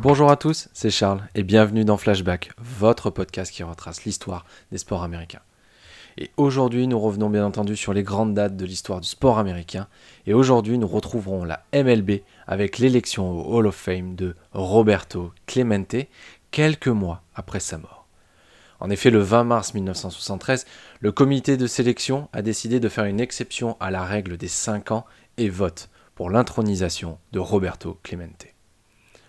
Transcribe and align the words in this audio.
Bonjour 0.00 0.30
à 0.30 0.36
tous, 0.36 0.68
c'est 0.74 0.90
Charles 0.90 1.26
et 1.34 1.42
bienvenue 1.42 1.84
dans 1.84 1.96
Flashback, 1.96 2.52
votre 2.58 3.10
podcast 3.10 3.50
qui 3.50 3.64
retrace 3.64 4.04
l'histoire 4.04 4.46
des 4.70 4.78
sports 4.78 5.02
américains. 5.02 5.40
Et 6.16 6.30
aujourd'hui, 6.36 6.86
nous 6.86 7.00
revenons 7.00 7.28
bien 7.28 7.44
entendu 7.44 7.74
sur 7.74 7.92
les 7.92 8.04
grandes 8.04 8.32
dates 8.32 8.56
de 8.56 8.64
l'histoire 8.64 9.00
du 9.00 9.08
sport 9.08 9.40
américain. 9.40 9.88
Et 10.28 10.34
aujourd'hui, 10.34 10.78
nous 10.78 10.86
retrouverons 10.86 11.42
la 11.42 11.64
MLB 11.74 12.20
avec 12.46 12.78
l'élection 12.78 13.28
au 13.28 13.56
Hall 13.56 13.66
of 13.66 13.74
Fame 13.74 14.14
de 14.14 14.36
Roberto 14.52 15.32
Clemente 15.46 15.96
quelques 16.52 16.86
mois 16.86 17.22
après 17.34 17.58
sa 17.58 17.78
mort. 17.78 18.06
En 18.78 18.90
effet, 18.90 19.10
le 19.10 19.18
20 19.18 19.42
mars 19.42 19.74
1973, 19.74 20.64
le 21.00 21.10
comité 21.10 21.56
de 21.56 21.66
sélection 21.66 22.28
a 22.32 22.42
décidé 22.42 22.78
de 22.78 22.88
faire 22.88 23.06
une 23.06 23.18
exception 23.18 23.76
à 23.80 23.90
la 23.90 24.04
règle 24.04 24.36
des 24.36 24.46
5 24.46 24.92
ans 24.92 25.06
et 25.38 25.48
vote 25.48 25.88
pour 26.14 26.30
l'intronisation 26.30 27.18
de 27.32 27.40
Roberto 27.40 27.98
Clemente. 28.04 28.46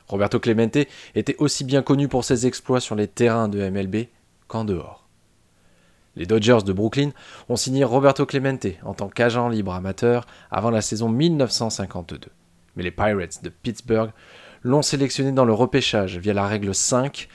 Roberto 0.10 0.40
Clemente 0.40 0.88
était 1.16 1.36
aussi 1.38 1.64
bien 1.64 1.84
connu 1.84 2.08
pour 2.08 2.26
ses 2.26 2.48
exploits 2.48 2.82
sur 2.82 2.96
les 2.96 3.08
terrains 3.08 3.48
de 3.48 3.70
MLB 3.70 4.08
qu'en 4.48 4.66
dehors. 4.66 5.08
Les 6.16 6.26
Dodgers 6.26 6.64
de 6.66 6.74
Brooklyn 6.74 7.12
ont 7.48 7.56
signé 7.56 7.84
Roberto 7.84 8.26
Clemente 8.26 8.66
en 8.84 8.94
tant 8.94 9.08
qu'agent 9.08 9.48
libre 9.48 9.74
amateur 9.74 10.26
avant 10.50 10.72
la 10.72 10.82
saison 10.82 11.08
1952. 11.08 12.28
Mais 12.76 12.84
les 12.84 12.92
Pirates 12.92 13.44
de 13.44 13.50
Pittsburgh 13.50 14.12
l'ont 14.64 14.82
sélectionné 14.82 15.32
dans 15.32 15.46
le 15.46 15.54
repêchage 15.54 16.18
via 16.18 16.34
la 16.34 16.48
règle 16.48 16.74
5 16.74 17.30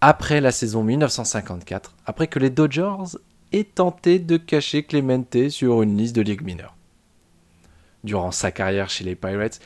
après 0.00 0.40
la 0.40 0.50
saison 0.50 0.82
1954, 0.82 1.94
après 2.06 2.26
que 2.26 2.38
les 2.38 2.50
Dodgers 2.50 3.18
aient 3.52 3.64
tenté 3.64 4.18
de 4.18 4.36
cacher 4.36 4.82
Clemente 4.84 5.48
sur 5.50 5.82
une 5.82 5.96
liste 5.96 6.16
de 6.16 6.22
ligue 6.22 6.42
mineure. 6.42 6.77
Durant 8.04 8.30
sa 8.30 8.50
carrière 8.50 8.90
chez 8.90 9.04
les 9.04 9.16
Pirates, 9.16 9.60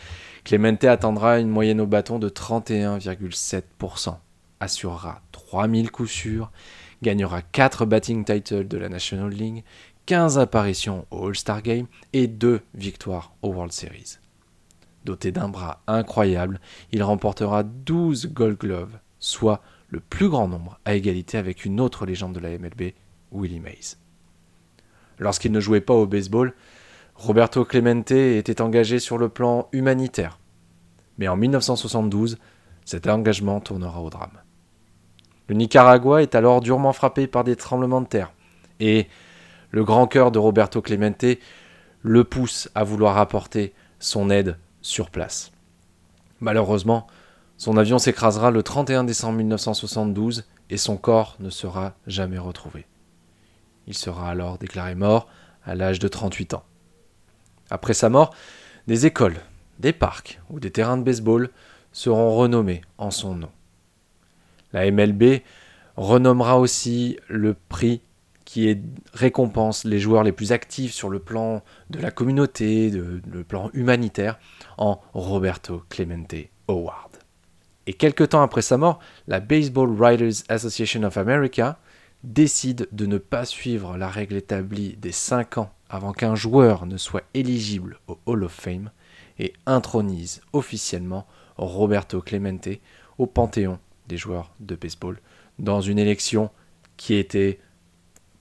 Clemente 0.44 0.84
attendra 0.84 1.38
une 1.38 1.48
moyenne 1.48 1.80
au 1.80 1.86
bâton 1.86 2.19
de 2.19 2.28
31,7%, 2.28 4.16
assurera 4.61 5.22
3000 5.33 5.91
coups 5.91 6.11
sûrs, 6.11 6.50
gagnera 7.03 7.42
4 7.42 7.84
batting 7.84 8.25
titles 8.25 8.66
de 8.66 8.78
la 8.78 8.88
National 8.88 9.30
League, 9.30 9.64
15 10.06 10.38
apparitions 10.38 11.06
au 11.10 11.28
All-Star 11.28 11.62
Game 11.62 11.86
et 12.12 12.27
2 12.27 12.60
victoires 12.75 13.34
au 13.42 13.50
World 13.50 13.72
Series. 13.72 14.19
Doté 15.05 15.33
d'un 15.33 15.48
bras 15.48 15.83
incroyable, 15.86 16.60
il 16.92 17.03
remportera 17.03 17.62
12 17.62 18.33
Gold 18.33 18.58
Gloves, 18.58 18.98
soit 19.19 19.62
le 19.88 20.00
plus 20.00 20.28
grand 20.28 20.48
nombre 20.48 20.80
à 20.84 20.94
égalité 20.94 21.38
avec 21.38 21.64
une 21.64 21.80
autre 21.80 22.06
légende 22.06 22.34
de 22.34 22.41
la 22.41 22.56
MLB, 22.56 22.94
Willie 23.30 23.60
Mays. 23.60 23.97
Lorsqu'il 25.19 25.53
ne 25.53 25.60
jouait 25.60 25.80
pas 25.80 25.94
au 25.94 26.06
baseball, 26.06 26.55
Roberto 27.23 27.65
Clemente 27.65 28.11
était 28.11 28.61
engagé 28.61 28.98
sur 28.98 29.17
le 29.17 29.28
plan 29.28 29.69
humanitaire. 29.70 30.41
Mais 31.19 31.28
en 31.28 31.37
1972, 31.37 32.37
cet 32.84 33.06
engagement 33.06 33.61
tournera 33.61 34.03
au 34.03 34.11
drame. 34.11 34.41
Le 35.47 35.55
Nicaragua 35.55 36.20
est 36.23 36.34
alors 36.34 36.61
durement 36.61 36.93
frappé 36.93 37.28
par 37.28 37.45
des 37.45 37.55
tremblements 37.55 38.00
de 38.00 38.09
terre, 38.09 38.33
et 38.81 39.06
le 39.70 39.84
grand 39.84 40.09
cœur 40.09 40.33
de 40.33 40.41
Roberto 40.41 40.83
Clemente 40.83 41.39
le 42.00 42.25
pousse 42.25 42.69
à 42.75 42.83
vouloir 42.83 43.19
apporter 43.19 43.73
son 44.00 44.28
aide 44.28 44.59
sur 44.81 45.09
place. 45.09 45.53
Malheureusement, 46.41 47.06
son 47.56 47.77
avion 47.77 48.00
s'écrasera 48.00 48.50
le 48.50 48.65
31 48.65 49.05
décembre 49.05 49.39
1972 49.39 50.45
et 50.70 50.77
son 50.77 50.97
corps 50.97 51.37
ne 51.39 51.50
sera 51.50 51.95
jamais 52.09 52.39
retrouvé. 52.39 52.84
Il 53.87 53.95
sera 53.95 54.28
alors 54.28 54.59
déclaré 54.59 54.97
mort 54.97 55.28
à 55.65 55.77
l'âge 55.77 56.00
de 56.00 56.09
38 56.09 56.55
ans. 56.55 56.65
Après 57.72 57.94
sa 57.94 58.10
mort, 58.10 58.34
des 58.87 59.06
écoles, 59.06 59.37
des 59.78 59.94
parcs 59.94 60.41
ou 60.50 60.60
des 60.60 60.71
terrains 60.71 60.99
de 60.99 61.03
baseball 61.03 61.49
seront 61.91 62.37
renommés 62.37 62.83
en 62.99 63.10
son 63.10 63.34
nom. 63.34 63.49
La 64.75 64.91
MLB 64.91 65.41
renommera 65.97 66.59
aussi 66.59 67.19
le 67.28 67.55
prix 67.55 68.03
qui 68.44 68.78
récompense 69.15 69.84
les 69.84 69.99
joueurs 69.99 70.22
les 70.22 70.32
plus 70.32 70.53
actifs 70.53 70.93
sur 70.93 71.09
le 71.09 71.19
plan 71.19 71.62
de 71.88 71.99
la 71.99 72.11
communauté, 72.11 72.91
de, 72.91 73.22
le 73.32 73.43
plan 73.43 73.71
humanitaire, 73.72 74.38
en 74.77 75.00
Roberto 75.15 75.82
Clemente 75.88 76.34
Award. 76.69 77.16
Et 77.87 77.94
quelque 77.94 78.25
temps 78.25 78.43
après 78.43 78.61
sa 78.61 78.77
mort, 78.77 78.99
la 79.28 79.41
Baseball 79.41 79.91
Writers 79.91 80.44
Association 80.50 81.05
of 81.05 81.16
America 81.16 81.78
décide 82.22 82.87
de 82.93 83.06
ne 83.06 83.16
pas 83.16 83.47
suivre 83.47 83.97
la 83.97 84.09
règle 84.09 84.37
établie 84.37 84.97
des 84.99 85.12
5 85.12 85.56
ans 85.56 85.72
avant 85.92 86.14
qu'un 86.14 86.34
joueur 86.34 86.86
ne 86.86 86.97
soit 86.97 87.25
éligible 87.34 87.98
au 88.08 88.19
Hall 88.25 88.44
of 88.44 88.53
Fame 88.53 88.91
et 89.38 89.53
intronise 89.66 90.41
officiellement 90.54 91.26
Roberto 91.58 92.22
Clemente 92.22 92.70
au 93.19 93.26
panthéon 93.26 93.78
des 94.08 94.16
joueurs 94.16 94.54
de 94.58 94.75
baseball 94.75 95.20
dans 95.58 95.82
une 95.82 95.98
élection 95.98 96.50
qui 96.97 97.14
était, 97.14 97.60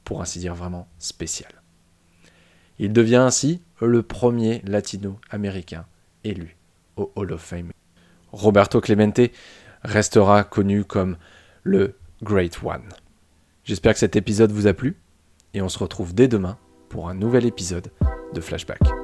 pour 0.06 0.22
ainsi 0.22 0.40
dire, 0.40 0.56
vraiment 0.56 0.88
spéciale. 0.98 1.62
Il 2.80 2.94
devient 2.94 3.18
ainsi 3.18 3.62
le 3.82 4.02
premier 4.02 4.62
latino-américain 4.66 5.86
élu 6.24 6.56
au 6.96 7.12
Hall 7.16 7.34
of 7.34 7.42
Fame. 7.42 7.72
Roberto 8.32 8.80
Clemente 8.80 9.30
restera 9.84 10.46
connu 10.46 10.86
comme 10.86 11.18
le 11.64 11.98
Great 12.24 12.64
One. 12.64 12.88
J'espère 13.66 13.92
que 13.94 14.00
cet 14.00 14.16
épisode 14.16 14.54
vous 14.54 14.68
a 14.68 14.74
plu 14.74 14.96
et 15.54 15.62
on 15.62 15.68
se 15.68 15.80
retrouve 15.80 16.16
dès 16.16 16.30
demain 16.30 16.58
pour 16.92 17.10
un 17.10 17.14
nouvel 17.14 17.46
épisode 17.46 17.88
de 18.34 18.42
Flashback. 18.42 19.01